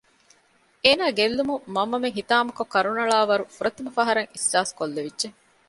[0.83, 5.27] އޭނާ ގެއްލުމުން މަންމަމެން ހިތާމަކޮށް ކަރުނައަޅާނެ ވަރު ފުރަތަމަ ފަހަރަށް އިހްސާސްކޮށްލެވިއްޖެ